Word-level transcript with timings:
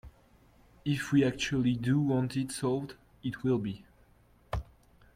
If 0.83 1.11
we 1.11 1.23
actually 1.23 1.75
do 1.75 1.99
want 1.99 2.35
it 2.35 2.51
solved, 2.51 2.95
it 3.21 3.43
will 3.43 3.59
be. 3.59 3.85